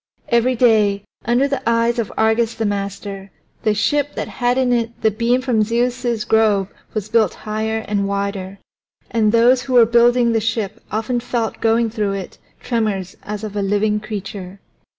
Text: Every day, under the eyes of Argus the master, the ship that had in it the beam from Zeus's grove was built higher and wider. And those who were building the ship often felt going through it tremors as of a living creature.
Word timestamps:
Every 0.29 0.55
day, 0.55 1.03
under 1.25 1.47
the 1.47 1.61
eyes 1.69 1.99
of 1.99 2.11
Argus 2.17 2.55
the 2.55 2.65
master, 2.65 3.29
the 3.61 3.75
ship 3.75 4.15
that 4.15 4.27
had 4.27 4.57
in 4.57 4.73
it 4.73 4.99
the 5.03 5.11
beam 5.11 5.41
from 5.43 5.61
Zeus's 5.61 6.25
grove 6.25 6.69
was 6.95 7.07
built 7.07 7.35
higher 7.45 7.85
and 7.87 8.07
wider. 8.07 8.57
And 9.11 9.31
those 9.31 9.61
who 9.61 9.73
were 9.73 9.85
building 9.85 10.31
the 10.31 10.41
ship 10.41 10.81
often 10.91 11.19
felt 11.19 11.61
going 11.61 11.91
through 11.91 12.13
it 12.13 12.39
tremors 12.59 13.15
as 13.21 13.43
of 13.43 13.55
a 13.55 13.61
living 13.61 13.99
creature. 13.99 14.59